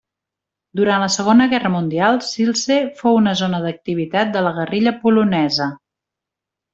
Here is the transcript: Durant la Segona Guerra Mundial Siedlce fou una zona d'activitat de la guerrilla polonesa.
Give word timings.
Durant 0.79 1.01
la 1.03 1.09
Segona 1.15 1.45
Guerra 1.51 1.69
Mundial 1.73 2.17
Siedlce 2.29 2.77
fou 3.03 3.19
una 3.19 3.35
zona 3.45 3.59
d'activitat 3.69 4.33
de 4.39 4.43
la 4.47 4.55
guerrilla 4.59 4.95
polonesa. 5.05 5.69